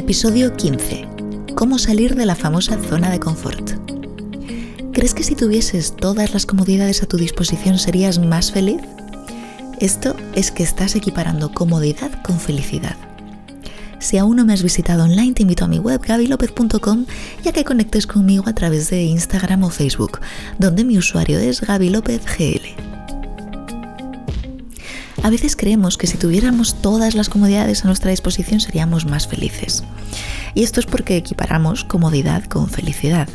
Episodio 0.00 0.56
15. 0.56 1.06
¿Cómo 1.54 1.78
salir 1.78 2.14
de 2.14 2.24
la 2.24 2.34
famosa 2.34 2.78
zona 2.78 3.10
de 3.10 3.20
confort? 3.20 3.72
¿Crees 4.94 5.12
que 5.12 5.22
si 5.22 5.34
tuvieses 5.34 5.94
todas 5.94 6.32
las 6.32 6.46
comodidades 6.46 7.02
a 7.02 7.06
tu 7.06 7.18
disposición 7.18 7.78
serías 7.78 8.18
más 8.18 8.50
feliz? 8.50 8.80
Esto 9.78 10.16
es 10.34 10.52
que 10.52 10.62
estás 10.62 10.96
equiparando 10.96 11.52
comodidad 11.52 12.10
con 12.22 12.40
felicidad. 12.40 12.96
Si 13.98 14.16
aún 14.16 14.36
no 14.36 14.46
me 14.46 14.54
has 14.54 14.62
visitado 14.62 15.04
online, 15.04 15.34
te 15.34 15.42
invito 15.42 15.66
a 15.66 15.68
mi 15.68 15.78
web 15.78 16.00
gabilopez.com 16.00 17.04
ya 17.44 17.52
que 17.52 17.64
conectes 17.64 18.06
conmigo 18.06 18.44
a 18.46 18.54
través 18.54 18.88
de 18.88 19.02
Instagram 19.02 19.64
o 19.64 19.70
Facebook, 19.70 20.20
donde 20.58 20.82
mi 20.82 20.96
usuario 20.96 21.38
es 21.38 21.60
gabilopezgl. 21.60 22.69
A 25.22 25.28
veces 25.28 25.54
creemos 25.54 25.98
que 25.98 26.06
si 26.06 26.16
tuviéramos 26.16 26.80
todas 26.80 27.14
las 27.14 27.28
comodidades 27.28 27.84
a 27.84 27.88
nuestra 27.88 28.10
disposición 28.10 28.60
seríamos 28.60 29.04
más 29.04 29.28
felices. 29.28 29.84
Y 30.54 30.62
esto 30.62 30.80
es 30.80 30.86
porque 30.86 31.16
equiparamos 31.16 31.84
comodidad 31.84 32.44
con 32.44 32.68
felicidad. 32.68 33.28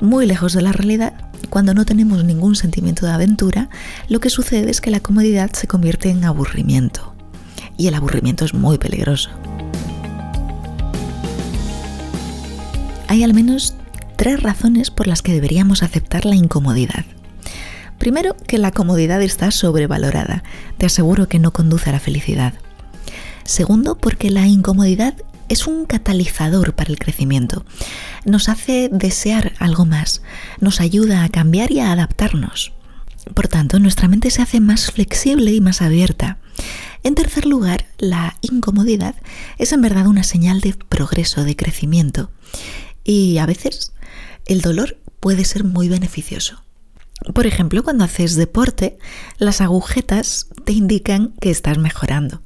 Muy 0.00 0.26
lejos 0.26 0.52
de 0.52 0.62
la 0.62 0.72
realidad, 0.72 1.14
cuando 1.50 1.74
no 1.74 1.84
tenemos 1.84 2.22
ningún 2.24 2.54
sentimiento 2.54 3.04
de 3.04 3.12
aventura, 3.12 3.68
lo 4.08 4.20
que 4.20 4.30
sucede 4.30 4.70
es 4.70 4.80
que 4.80 4.90
la 4.90 5.00
comodidad 5.00 5.50
se 5.52 5.66
convierte 5.66 6.10
en 6.10 6.24
aburrimiento. 6.24 7.14
Y 7.76 7.88
el 7.88 7.94
aburrimiento 7.94 8.44
es 8.44 8.54
muy 8.54 8.78
peligroso. 8.78 9.30
Hay 13.08 13.24
al 13.24 13.34
menos 13.34 13.74
tres 14.16 14.40
razones 14.42 14.90
por 14.90 15.08
las 15.08 15.22
que 15.22 15.32
deberíamos 15.32 15.82
aceptar 15.82 16.24
la 16.24 16.36
incomodidad. 16.36 17.04
Primero, 17.98 18.36
que 18.46 18.58
la 18.58 18.72
comodidad 18.72 19.22
está 19.22 19.50
sobrevalorada. 19.50 20.42
Te 20.78 20.86
aseguro 20.86 21.28
que 21.28 21.38
no 21.38 21.52
conduce 21.52 21.90
a 21.90 21.92
la 21.92 22.00
felicidad. 22.00 22.54
Segundo, 23.44 23.96
porque 23.96 24.30
la 24.30 24.46
incomodidad 24.46 25.14
es 25.48 25.66
un 25.66 25.86
catalizador 25.86 26.74
para 26.74 26.90
el 26.90 26.98
crecimiento. 26.98 27.64
Nos 28.24 28.48
hace 28.48 28.88
desear 28.92 29.52
algo 29.58 29.86
más, 29.86 30.22
nos 30.60 30.80
ayuda 30.80 31.22
a 31.22 31.28
cambiar 31.28 31.70
y 31.70 31.80
a 31.80 31.92
adaptarnos. 31.92 32.72
Por 33.34 33.48
tanto, 33.48 33.78
nuestra 33.78 34.08
mente 34.08 34.30
se 34.30 34.42
hace 34.42 34.60
más 34.60 34.90
flexible 34.90 35.52
y 35.52 35.60
más 35.60 35.82
abierta. 35.82 36.38
En 37.02 37.14
tercer 37.14 37.46
lugar, 37.46 37.86
la 37.98 38.36
incomodidad 38.40 39.14
es 39.58 39.72
en 39.72 39.82
verdad 39.82 40.06
una 40.06 40.22
señal 40.22 40.60
de 40.60 40.74
progreso, 40.74 41.44
de 41.44 41.56
crecimiento. 41.56 42.30
Y 43.04 43.38
a 43.38 43.46
veces 43.46 43.92
el 44.46 44.60
dolor 44.60 44.98
puede 45.20 45.44
ser 45.44 45.64
muy 45.64 45.88
beneficioso. 45.88 46.62
Por 47.34 47.46
ejemplo, 47.46 47.82
cuando 47.82 48.04
haces 48.04 48.36
deporte, 48.36 48.98
las 49.38 49.60
agujetas 49.60 50.48
te 50.64 50.72
indican 50.72 51.34
que 51.40 51.50
estás 51.50 51.78
mejorando. 51.78 52.42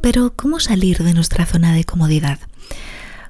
Pero 0.00 0.34
¿cómo 0.36 0.60
salir 0.60 0.98
de 0.98 1.14
nuestra 1.14 1.44
zona 1.44 1.74
de 1.74 1.84
comodidad? 1.84 2.38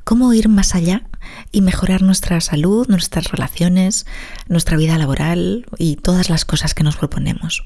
¿Cómo 0.04 0.32
ir 0.32 0.48
más 0.48 0.74
allá 0.74 1.02
y 1.50 1.60
mejorar 1.60 2.02
nuestra 2.02 2.40
salud, 2.40 2.86
nuestras 2.88 3.30
relaciones, 3.30 4.06
nuestra 4.48 4.76
vida 4.76 4.96
laboral 4.96 5.66
y 5.76 5.96
todas 5.96 6.30
las 6.30 6.44
cosas 6.44 6.74
que 6.74 6.84
nos 6.84 6.96
proponemos? 6.96 7.64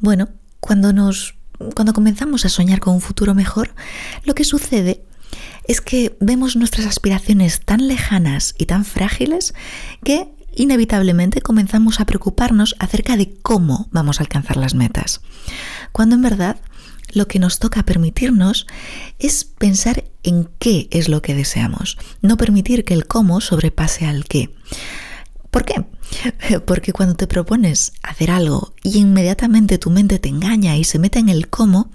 Bueno, 0.00 0.28
cuando 0.60 0.92
nos 0.92 1.34
cuando 1.74 1.94
comenzamos 1.94 2.44
a 2.44 2.50
soñar 2.50 2.80
con 2.80 2.94
un 2.94 3.00
futuro 3.00 3.34
mejor, 3.34 3.74
lo 4.24 4.34
que 4.34 4.44
sucede 4.44 5.02
es 5.66 5.80
que 5.80 6.16
vemos 6.20 6.56
nuestras 6.56 6.86
aspiraciones 6.86 7.60
tan 7.60 7.88
lejanas 7.88 8.54
y 8.58 8.66
tan 8.66 8.84
frágiles 8.84 9.54
que 10.04 10.28
inevitablemente 10.56 11.40
comenzamos 11.40 12.00
a 12.00 12.06
preocuparnos 12.06 12.74
acerca 12.78 13.16
de 13.16 13.34
cómo 13.42 13.88
vamos 13.92 14.18
a 14.18 14.24
alcanzar 14.24 14.56
las 14.56 14.74
metas, 14.74 15.20
cuando 15.92 16.16
en 16.16 16.22
verdad 16.22 16.56
lo 17.12 17.28
que 17.28 17.38
nos 17.38 17.58
toca 17.58 17.84
permitirnos 17.84 18.66
es 19.18 19.44
pensar 19.44 20.04
en 20.22 20.48
qué 20.58 20.88
es 20.90 21.08
lo 21.08 21.22
que 21.22 21.34
deseamos, 21.34 21.98
no 22.20 22.36
permitir 22.36 22.84
que 22.84 22.94
el 22.94 23.06
cómo 23.06 23.40
sobrepase 23.40 24.06
al 24.06 24.24
qué. 24.24 24.54
¿Por 25.50 25.64
qué? 25.64 25.84
Porque 26.66 26.92
cuando 26.92 27.14
te 27.14 27.26
propones 27.26 27.92
hacer 28.02 28.30
algo 28.30 28.74
y 28.82 28.98
inmediatamente 28.98 29.78
tu 29.78 29.90
mente 29.90 30.18
te 30.18 30.28
engaña 30.28 30.76
y 30.76 30.84
se 30.84 30.98
mete 30.98 31.18
en 31.18 31.28
el 31.28 31.48
cómo, 31.48 31.90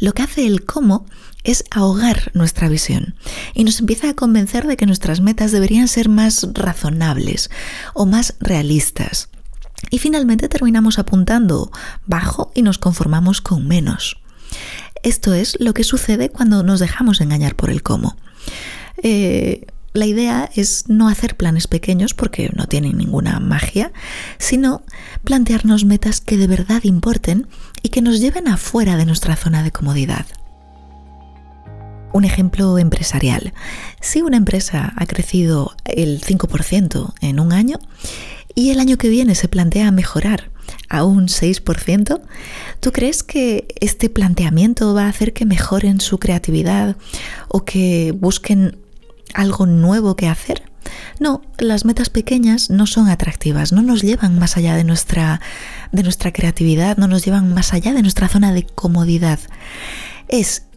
lo 0.00 0.12
que 0.12 0.22
hace 0.22 0.46
el 0.46 0.64
cómo 0.64 1.06
es 1.50 1.64
ahogar 1.70 2.30
nuestra 2.34 2.68
visión 2.68 3.14
y 3.54 3.64
nos 3.64 3.80
empieza 3.80 4.10
a 4.10 4.14
convencer 4.14 4.66
de 4.66 4.76
que 4.76 4.86
nuestras 4.86 5.20
metas 5.20 5.50
deberían 5.50 5.88
ser 5.88 6.08
más 6.10 6.46
razonables 6.52 7.50
o 7.94 8.04
más 8.04 8.34
realistas. 8.38 9.30
Y 9.90 9.98
finalmente 9.98 10.48
terminamos 10.48 10.98
apuntando 10.98 11.70
bajo 12.04 12.52
y 12.54 12.62
nos 12.62 12.78
conformamos 12.78 13.40
con 13.40 13.66
menos. 13.66 14.18
Esto 15.02 15.32
es 15.32 15.56
lo 15.58 15.72
que 15.72 15.84
sucede 15.84 16.28
cuando 16.28 16.62
nos 16.62 16.80
dejamos 16.80 17.20
engañar 17.20 17.54
por 17.54 17.70
el 17.70 17.82
cómo. 17.82 18.16
Eh, 19.02 19.66
la 19.94 20.04
idea 20.04 20.50
es 20.54 20.84
no 20.88 21.08
hacer 21.08 21.36
planes 21.36 21.66
pequeños 21.66 22.12
porque 22.12 22.50
no 22.54 22.66
tienen 22.66 22.98
ninguna 22.98 23.40
magia, 23.40 23.90
sino 24.38 24.82
plantearnos 25.24 25.86
metas 25.86 26.20
que 26.20 26.36
de 26.36 26.46
verdad 26.46 26.84
importen 26.84 27.48
y 27.82 27.88
que 27.88 28.02
nos 28.02 28.20
lleven 28.20 28.48
afuera 28.48 28.96
de 28.96 29.06
nuestra 29.06 29.34
zona 29.34 29.62
de 29.62 29.70
comodidad. 29.70 30.26
Un 32.12 32.24
ejemplo 32.24 32.78
empresarial. 32.78 33.52
Si 34.00 34.22
una 34.22 34.36
empresa 34.36 34.92
ha 34.96 35.06
crecido 35.06 35.72
el 35.84 36.20
5% 36.20 37.14
en 37.20 37.40
un 37.40 37.52
año 37.52 37.78
y 38.54 38.70
el 38.70 38.80
año 38.80 38.96
que 38.96 39.08
viene 39.08 39.34
se 39.34 39.48
plantea 39.48 39.90
mejorar 39.90 40.50
a 40.88 41.04
un 41.04 41.28
6%, 41.28 42.20
¿tú 42.80 42.92
crees 42.92 43.22
que 43.22 43.68
este 43.80 44.08
planteamiento 44.10 44.94
va 44.94 45.04
a 45.04 45.08
hacer 45.08 45.32
que 45.32 45.44
mejoren 45.44 46.00
su 46.00 46.18
creatividad 46.18 46.96
o 47.48 47.64
que 47.64 48.12
busquen 48.18 48.78
algo 49.34 49.66
nuevo 49.66 50.16
que 50.16 50.28
hacer? 50.28 50.62
No, 51.20 51.42
las 51.58 51.84
metas 51.84 52.10
pequeñas 52.10 52.70
no 52.70 52.86
son 52.86 53.08
atractivas, 53.08 53.72
no 53.72 53.82
nos 53.82 54.02
llevan 54.02 54.38
más 54.38 54.56
allá 54.56 54.76
de 54.76 54.84
nuestra, 54.84 55.40
de 55.92 56.02
nuestra 56.02 56.32
creatividad, 56.32 56.96
no 56.96 57.08
nos 57.08 57.24
llevan 57.24 57.52
más 57.52 57.72
allá 57.74 57.92
de 57.92 58.02
nuestra 58.02 58.28
zona 58.28 58.52
de 58.52 58.64
comodidad. 58.64 59.38
Es 60.28 60.67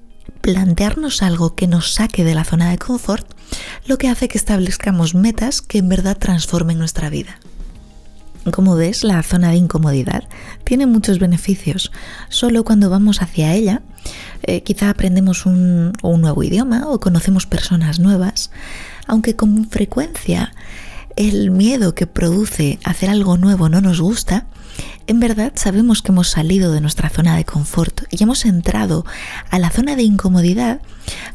plantearnos 0.42 1.22
algo 1.22 1.56
que 1.56 1.68
nos 1.68 1.94
saque 1.94 2.24
de 2.24 2.36
la 2.36 2.44
zona 2.44 2.70
de 2.72 2.78
confort, 2.78 3.26
lo 3.86 3.98
que 3.98 4.10
hace 4.10 4.28
que 4.28 4.38
establezcamos 4.38 5.16
metas 5.16 5.62
que 5.62 5.78
en 5.78 5.90
verdad 5.90 6.18
transformen 6.18 6.80
nuestra 6.80 7.10
vida. 7.10 7.40
Como 8.52 8.76
ves, 8.76 9.04
la 9.04 9.22
zona 9.22 9.52
de 9.52 9.58
incomodidad 9.58 10.24
tiene 10.64 10.88
muchos 10.88 11.20
beneficios. 11.20 11.92
Solo 12.30 12.64
cuando 12.64 12.90
vamos 12.90 13.22
hacia 13.22 13.54
ella, 13.54 13.84
eh, 14.42 14.64
quizá 14.64 14.90
aprendemos 14.90 15.46
un, 15.46 15.94
un 16.02 16.22
nuevo 16.22 16.42
idioma 16.42 16.88
o 16.88 17.00
conocemos 17.00 17.46
personas 17.46 18.00
nuevas, 18.00 18.50
aunque 19.06 19.36
con 19.36 19.70
frecuencia 19.70 20.54
el 21.16 21.52
miedo 21.52 21.96
que 21.96 22.08
produce 22.08 22.80
hacer 22.84 23.10
algo 23.10 23.38
nuevo 23.38 23.70
no 23.70 23.82
nos 23.82 24.02
gusta, 24.02 24.48
en 25.08 25.20
verdad 25.20 25.54
sabemos 25.56 26.02
que 26.02 26.12
hemos 26.12 26.30
salido 26.30 26.72
de 26.72 26.82
nuestra 26.82 27.10
zona 27.10 27.36
de 27.36 27.46
confort 27.46 28.04
y 28.12 28.24
hemos 28.24 28.46
entrado 28.46 29.06
a 29.50 29.60
la 29.60 29.70
zona 29.70 29.96
de 29.96 30.04
incomodidad 30.04 30.82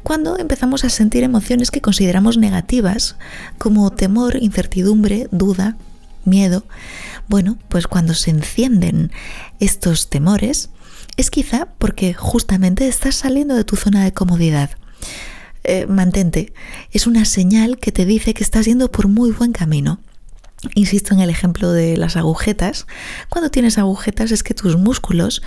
cuando 0.03 0.39
empezamos 0.39 0.85
a 0.85 0.91
sentir 0.91 1.25
emociones 1.25 1.71
que 1.71 1.81
consideramos 1.81 2.39
negativas, 2.39 3.17
como 3.59 3.91
temor, 3.91 4.37
incertidumbre, 4.41 5.29
duda, 5.31 5.77
miedo. 6.25 6.65
Bueno, 7.29 7.59
pues 7.69 7.87
cuando 7.87 8.15
se 8.15 8.31
encienden 8.31 9.11
estos 9.61 10.09
temores, 10.09 10.71
es 11.17 11.31
quizá 11.31 11.69
porque 11.79 12.15
justamente 12.15 12.89
estás 12.89 13.17
saliendo 13.17 13.55
de 13.55 13.65
tu 13.65 13.77
zona 13.77 14.05
de 14.05 14.13
comodidad. 14.13 14.71
Eh, 15.69 15.87
mantente, 15.88 16.53
es 16.93 17.09
una 17.09 17.25
señal 17.25 17.78
que 17.78 17.91
te 17.91 18.04
dice 18.04 18.34
que 18.34 18.44
estás 18.44 18.66
yendo 18.66 18.93
por 18.93 19.09
muy 19.09 19.32
buen 19.32 19.53
camino. 19.53 20.00
Insisto 20.75 21.12
en 21.12 21.21
el 21.21 21.28
ejemplo 21.28 21.72
de 21.72 21.97
las 21.97 22.16
agujetas. 22.16 22.87
Cuando 23.31 23.50
tienes 23.50 23.77
agujetas 23.77 24.31
es 24.31 24.44
que 24.44 24.54
tus 24.54 24.77
músculos 24.77 25.43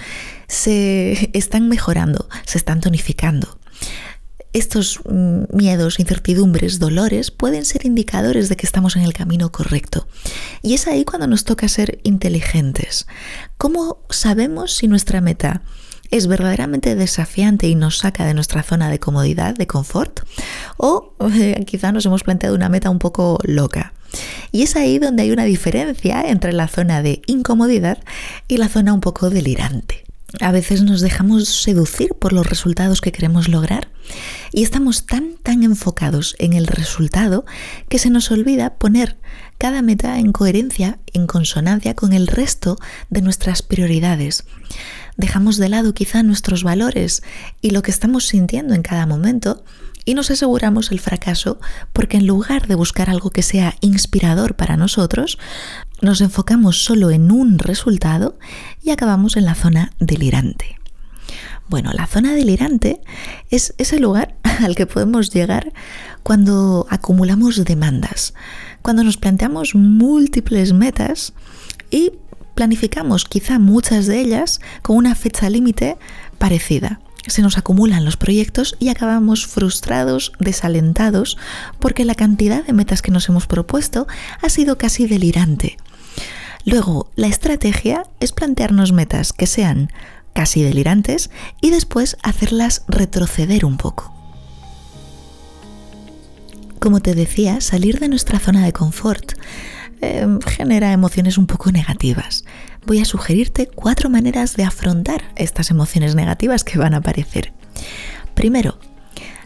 se 0.47 1.30
están 1.31 1.69
mejorando, 1.69 2.27
se 2.45 2.57
están 2.57 2.81
tonificando. 2.81 3.60
Estos 4.51 5.00
mm, 5.10 5.56
miedos, 5.56 6.01
incertidumbres, 6.01 6.80
dolores 6.80 7.31
pueden 7.31 7.63
ser 7.63 7.86
indicadores 7.86 8.50
de 8.50 8.57
que 8.57 8.65
estamos 8.65 8.98
en 8.98 9.04
el 9.04 9.13
camino 9.13 9.54
correcto. 9.54 10.06
Y 10.62 10.74
es 10.74 10.86
ahí 10.88 11.06
cuando 11.06 11.27
nos 11.27 11.45
toca 11.45 11.69
ser 11.69 12.00
inteligentes. 12.04 13.07
¿Cómo 13.57 14.04
sabemos 14.10 14.74
si 14.75 14.89
nuestra 14.89 15.22
meta 15.22 15.62
es 16.12 16.28
verdaderamente 16.28 16.96
desafiante 16.96 17.68
y 17.68 17.76
nos 17.76 18.00
saca 18.00 18.26
de 18.26 18.34
nuestra 18.34 18.64
zona 18.64 18.90
de 18.90 19.00
comodidad, 19.00 19.56
de 19.56 19.68
confort? 19.68 20.22
¿O 20.78 21.14
quizá 21.66 21.92
nos 21.92 22.06
hemos 22.06 22.24
planteado 22.24 22.56
una 22.56 22.70
meta 22.70 22.90
un 22.90 23.00
poco 23.00 23.40
loca? 23.44 23.94
Y 24.52 24.64
es 24.64 24.76
ahí 24.76 24.98
donde 24.98 25.24
hay 25.24 25.32
una 25.32 25.44
diferencia 25.44 26.22
entre 26.22 26.54
la 26.54 26.68
zona 26.68 27.02
de 27.02 27.22
incomodidad 27.28 28.00
y 28.48 28.58
la 28.58 28.70
zona 28.70 28.94
un 28.94 29.02
poco 29.02 29.30
delirante. 29.30 30.04
A 30.42 30.52
veces 30.52 30.84
nos 30.84 31.02
dejamos 31.02 31.48
seducir 31.48 32.14
por 32.14 32.34
los 32.34 32.48
resultados 32.48 33.02
que 33.02 33.12
queremos 33.12 33.48
lograr 33.48 33.90
y 34.52 34.62
estamos 34.62 35.08
tan 35.08 35.38
tan 35.42 35.64
enfocados 35.64 36.36
en 36.38 36.54
el 36.54 36.68
resultado 36.68 37.46
que 37.90 37.98
se 37.98 38.12
nos 38.12 38.30
olvida 38.30 38.76
poner 38.76 39.18
cada 39.58 39.82
meta 39.82 40.20
en 40.20 40.32
coherencia, 40.32 41.00
en 41.14 41.26
consonancia 41.26 41.96
con 41.96 42.14
el 42.14 42.28
resto 42.28 42.78
de 43.10 43.24
nuestras 43.24 43.64
prioridades. 43.64 44.46
Dejamos 45.19 45.57
de 45.57 45.68
lado 45.68 45.94
quizá 45.94 46.24
nuestros 46.24 46.63
valores 46.63 47.24
y 47.62 47.71
lo 47.71 47.81
que 47.81 47.92
estamos 47.92 48.25
sintiendo 48.25 48.74
en 48.74 48.81
cada 48.81 49.06
momento 49.06 49.63
y 50.06 50.13
nos 50.13 50.31
aseguramos 50.31 50.92
el 50.92 51.00
fracaso 51.01 51.60
porque 51.92 52.18
en 52.18 52.25
lugar 52.25 52.68
de 52.68 52.75
buscar 52.75 53.10
algo 53.10 53.30
que 53.30 53.44
sea 53.44 53.75
inspirador 53.81 54.56
para 54.56 54.77
nosotros, 54.77 55.38
nos 56.01 56.21
enfocamos 56.21 56.86
solo 56.86 57.12
en 57.12 57.31
un 57.31 57.60
resultado 57.60 58.39
y 58.81 58.92
acabamos 58.92 59.36
en 59.36 59.44
la 59.44 59.56
zona 59.56 59.92
delirante. 60.00 60.80
Bueno, 61.68 61.92
la 61.94 62.07
zona 62.07 62.33
delirante 62.33 63.01
es 63.51 63.75
ese 63.77 64.00
lugar 64.00 64.38
al 64.63 64.75
que 64.75 64.88
podemos 64.88 65.31
llegar 65.31 65.74
cuando 66.24 66.88
acumulamos 66.89 67.63
demandas, 67.65 68.33
cuando 68.81 69.04
nos 69.04 69.18
planteamos 69.18 69.75
múltiples 69.75 70.72
metas 70.72 71.33
y 71.92 72.13
planificamos 72.60 73.24
quizá 73.24 73.58
muchas 73.58 74.06
de 74.06 74.20
ellas 74.20 74.60
con 74.82 74.98
una 74.98 75.16
fecha 75.16 75.50
límite 75.50 75.96
parecida. 76.38 77.00
Se 77.26 77.42
nos 77.42 77.58
acumulan 77.58 78.04
los 78.04 78.18
proyectos 78.18 78.76
y 78.80 78.90
acabamos 78.90 79.48
frustrados, 79.48 80.34
desalentados, 80.40 81.38
porque 81.80 82.04
la 82.04 82.16
cantidad 82.16 82.66
de 82.66 82.74
metas 82.74 83.02
que 83.02 83.12
nos 83.12 83.30
hemos 83.30 83.48
propuesto 83.48 84.08
ha 84.42 84.50
sido 84.50 84.78
casi 84.78 85.08
delirante. 85.08 85.78
Luego, 86.66 87.10
la 87.16 87.28
estrategia 87.28 88.04
es 88.20 88.34
plantearnos 88.34 88.92
metas 88.92 89.32
que 89.32 89.48
sean 89.48 89.90
casi 90.34 90.62
delirantes 90.62 91.30
y 91.62 91.70
después 91.70 92.18
hacerlas 92.24 92.84
retroceder 92.90 93.64
un 93.64 93.78
poco. 93.78 94.14
Como 96.82 97.00
te 97.00 97.16
decía, 97.16 97.62
salir 97.62 98.02
de 98.02 98.10
nuestra 98.10 98.38
zona 98.38 98.66
de 98.66 98.74
confort 98.74 99.32
em, 100.02 100.42
genera 100.42 100.92
emociones 100.92 101.38
un 101.38 101.46
poco 101.46 101.72
negativas. 101.72 102.44
Voy 102.86 103.00
a 103.00 103.06
sugerirte 103.06 103.68
cuatro 103.68 104.10
maneras 104.10 104.56
de 104.56 104.64
afrontar 104.64 105.24
estas 105.36 105.72
emociones 105.72 106.16
negativas 106.16 106.64
que 106.64 106.80
van 106.80 106.94
a 106.94 106.98
aparecer. 106.98 107.54
Primero, 108.34 108.80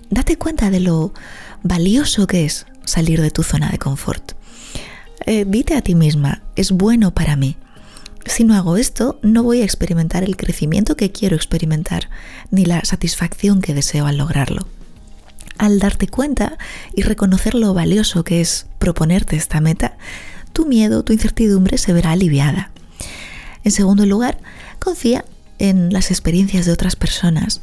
date 0.09 0.38
cuenta 0.38 0.69
de 0.69 0.80
lo 0.80 1.13
valioso 1.63 2.27
que 2.27 2.45
es 2.45 2.65
salir 2.85 3.21
de 3.21 3.31
tu 3.31 3.44
zona 3.44 3.69
de 3.69 3.80
confort. 3.80 4.33
Eh, 5.25 5.45
dite 5.47 5.75
a 5.75 5.81
ti 5.81 5.95
misma, 5.95 6.41
es 6.56 6.71
bueno 6.71 7.13
para 7.13 7.35
mí, 7.35 7.57
si 8.25 8.44
no 8.44 8.56
hago 8.56 8.77
esto, 8.77 9.19
no 9.21 9.44
voy 9.44 9.62
a 9.62 9.65
experimentar 9.65 10.24
el 10.24 10.38
crecimiento 10.38 10.95
que 10.95 11.12
quiero 11.12 11.36
experimentar, 11.36 12.09
ni 12.51 12.65
la 12.65 12.83
satisfacción 12.86 13.62
que 13.62 13.74
deseo 13.74 14.06
al 14.06 14.18
lograrlo. 14.18 14.68
Al 15.57 15.79
darte 15.79 16.07
cuenta 16.07 16.57
y 16.95 17.03
reconocer 17.03 17.53
lo 17.53 17.74
valioso 17.74 18.24
que 18.24 18.41
es 18.41 18.65
proponerte 18.79 19.36
esta 19.36 19.62
meta, 19.62 19.97
tu 20.53 20.65
miedo, 20.65 21.03
tu 21.03 21.13
incertidumbre 21.13 21.77
se 21.77 21.94
verá 21.94 22.12
aliviada. 22.12 22.71
En 23.63 23.71
segundo 23.71 24.06
lugar, 24.06 24.38
confía 24.80 25.25
en 25.60 25.94
las 25.94 26.12
experiencias 26.12 26.65
de 26.65 26.71
otras 26.71 26.95
personas, 26.95 27.62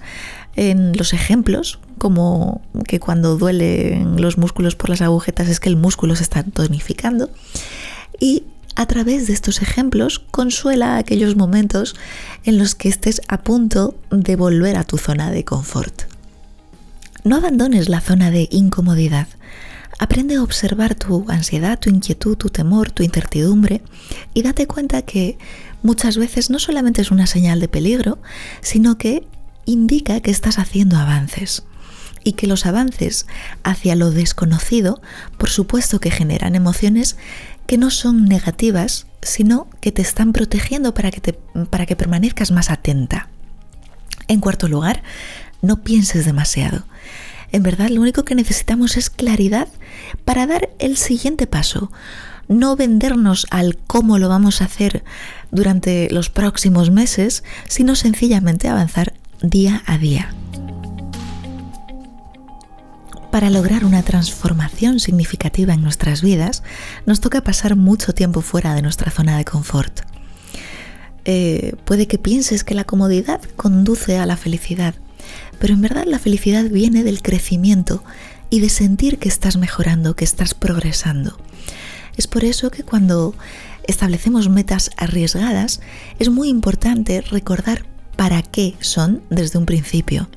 en 0.57 0.97
los 0.97 1.13
ejemplos, 1.13 1.79
como 1.99 2.61
que 2.87 3.01
cuando 3.01 3.37
duelen 3.37 4.21
los 4.21 4.39
músculos 4.39 4.75
por 4.75 4.91
las 4.91 5.03
agujetas 5.03 5.49
es 5.49 5.61
que 5.61 5.69
el 5.69 5.77
músculo 5.77 6.17
se 6.17 6.23
está 6.23 6.43
tonificando, 6.43 7.31
y 8.19 8.45
a 8.77 8.87
través 8.87 9.27
de 9.27 9.33
estos 9.33 9.61
ejemplos 9.61 10.21
consuela 10.31 10.97
aquellos 10.97 11.37
momentos 11.37 11.97
en 12.45 12.59
los 12.59 12.75
que 12.75 12.89
estés 12.89 13.21
a 13.29 13.43
punto 13.43 13.95
de 14.11 14.37
volver 14.37 14.77
a 14.77 14.85
tu 14.85 14.97
zona 14.97 15.31
de 15.31 15.45
confort. 15.45 16.05
No 17.25 17.37
abandones 17.37 17.89
la 17.89 18.01
zona 18.01 18.31
de 18.31 18.49
incomodidad. 18.51 19.29
Aprende 20.01 20.37
a 20.37 20.43
observar 20.43 20.95
tu 20.95 21.27
ansiedad, 21.29 21.79
tu 21.79 21.91
inquietud, 21.91 22.35
tu 22.35 22.49
temor, 22.49 22.91
tu 22.91 23.03
incertidumbre 23.03 23.83
y 24.33 24.41
date 24.41 24.67
cuenta 24.67 25.03
que 25.03 25.37
muchas 25.83 26.17
veces 26.17 26.49
no 26.49 26.59
solamente 26.59 27.03
es 27.03 27.11
una 27.11 27.27
señal 27.27 27.61
de 27.61 27.69
peligro, 27.69 28.19
sino 28.63 28.97
que 28.97 29.27
indica 29.67 30.21
que 30.21 30.31
estás 30.31 30.59
haciendo 30.59 30.97
avances 30.97 31.65
y 32.25 32.33
que 32.33 32.47
los 32.47 32.65
avances 32.65 33.27
hacia 33.63 33.95
lo 33.95 34.11
desconocido, 34.11 35.03
por 35.37 35.51
supuesto 35.51 36.01
que 36.01 36.11
generan 36.11 36.55
emociones 36.55 37.19
que 37.67 37.77
no 37.77 37.91
son 37.91 38.25
negativas, 38.25 39.07
sino 39.21 39.69
que 39.83 39.93
te 39.93 40.01
están 40.01 40.33
protegiendo 40.33 40.95
para 40.95 41.11
que, 41.11 41.21
te, 41.21 41.35
para 41.69 41.85
que 41.85 41.95
permanezcas 41.95 42.53
más 42.53 42.71
atenta. 42.71 43.29
En 44.29 44.41
cuarto 44.41 44.67
lugar, 44.67 45.03
no 45.61 45.83
pienses 45.83 46.25
demasiado. 46.25 46.87
En 47.53 47.63
verdad, 47.63 47.89
lo 47.89 48.01
único 48.01 48.25
que 48.25 48.35
necesitamos 48.35 48.97
es 48.97 49.11
claridad 49.11 49.69
para 50.25 50.47
dar 50.47 50.71
el 50.79 50.97
siguiente 50.97 51.47
paso. 51.47 51.91
No 52.49 52.77
vendernos 52.77 53.47
al 53.51 53.77
cómo 53.77 54.19
lo 54.19 54.29
vamos 54.29 54.61
a 54.61 54.65
hacer 54.65 55.05
durante 55.51 56.09
los 56.11 56.31
próximos 56.31 56.91
meses, 56.91 57.45
sino 57.69 57.95
sencillamente 57.95 58.69
avanzar 58.69 59.15
día 59.43 59.83
a 59.87 59.99
día. 59.99 60.35
Para 63.31 63.49
lograr 63.49 63.85
una 63.85 64.03
transformación 64.03 64.99
significativa 64.99 65.73
en 65.73 65.83
nuestras 65.83 66.21
vidas, 66.21 66.65
nos 67.07 67.21
toca 67.21 67.43
pasar 67.43 67.77
mucho 67.77 68.13
tiempo 68.13 68.41
fuera 68.41 68.75
de 68.75 68.83
nuestra 68.83 69.13
zona 69.13 69.37
de 69.37 69.45
confort. 69.45 70.01
Eh, 71.25 71.77
puede 71.85 72.09
que 72.09 72.19
pienses 72.19 72.65
que 72.65 72.75
la 72.75 72.85
comodidad 72.85 73.41
conduce 73.57 74.19
a 74.19 74.27
la 74.27 74.37
felicidad, 74.37 74.95
pero 75.61 75.75
en 75.75 75.83
verdad 75.83 76.05
la 76.07 76.19
felicidad 76.19 76.65
viene 76.65 77.05
del 77.05 77.23
crecimiento 77.23 78.03
y 78.49 78.59
de 78.59 78.69
sentir 78.69 79.19
que 79.19 79.29
estás 79.29 79.57
mejorando, 79.57 80.17
que 80.17 80.25
estás 80.25 80.55
progresando. 80.55 81.39
Es 82.17 82.27
por 82.27 82.45
eso 82.45 82.71
que 82.71 82.83
cuando 82.83 83.35
establecemos 83.87 84.49
metas 84.49 84.91
arriesgadas, 84.97 85.81
es 86.19 86.31
muy 86.31 86.49
importante 86.49 87.21
recordar 87.21 87.87
para 88.17 88.43
qué 88.43 88.75
son 88.81 89.23
desde 89.31 89.59
un 89.59 89.67
principio. 89.67 90.29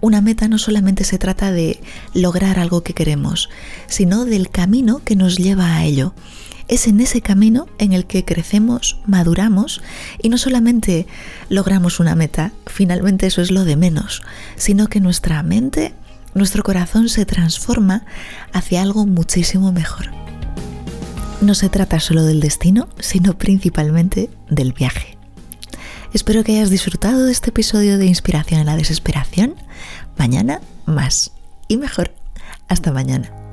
Una 0.00 0.20
meta 0.20 0.48
no 0.48 0.58
solamente 0.58 1.04
se 1.04 1.18
trata 1.18 1.52
de 1.52 1.80
lograr 2.12 2.58
algo 2.58 2.82
que 2.82 2.92
queremos, 2.92 3.48
sino 3.86 4.24
del 4.24 4.50
camino 4.50 5.02
que 5.04 5.16
nos 5.16 5.36
lleva 5.36 5.76
a 5.76 5.84
ello. 5.84 6.14
Es 6.66 6.86
en 6.86 7.00
ese 7.00 7.20
camino 7.20 7.68
en 7.78 7.92
el 7.92 8.06
que 8.06 8.24
crecemos, 8.24 8.98
maduramos 9.06 9.82
y 10.22 10.30
no 10.30 10.38
solamente 10.38 11.06
logramos 11.48 12.00
una 12.00 12.14
meta, 12.14 12.52
finalmente 12.66 13.26
eso 13.26 13.42
es 13.42 13.50
lo 13.50 13.64
de 13.64 13.76
menos, 13.76 14.22
sino 14.56 14.86
que 14.86 15.00
nuestra 15.00 15.42
mente, 15.42 15.94
nuestro 16.34 16.62
corazón 16.62 17.08
se 17.08 17.26
transforma 17.26 18.04
hacia 18.52 18.80
algo 18.80 19.06
muchísimo 19.06 19.72
mejor. 19.72 20.10
No 21.42 21.54
se 21.54 21.68
trata 21.68 22.00
solo 22.00 22.24
del 22.24 22.40
destino, 22.40 22.88
sino 22.98 23.36
principalmente 23.36 24.30
del 24.48 24.72
viaje. 24.72 25.18
Espero 26.14 26.44
que 26.44 26.52
hayas 26.52 26.70
disfrutado 26.70 27.26
de 27.26 27.32
este 27.32 27.50
episodio 27.50 27.98
de 27.98 28.06
Inspiración 28.06 28.60
en 28.60 28.66
la 28.66 28.76
Desesperación. 28.76 29.56
Mañana 30.16 30.60
más 30.86 31.32
y 31.68 31.76
mejor. 31.76 32.14
Hasta 32.68 32.92
mañana. 32.92 33.43